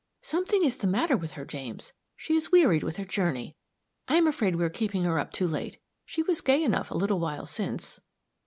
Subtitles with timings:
[0.23, 1.93] "Something is the matter with her, James.
[2.17, 3.55] She is wearied with her journey.
[4.07, 5.79] I am afraid we are keeping her up too late.
[6.07, 7.99] She was gay enough a little while since."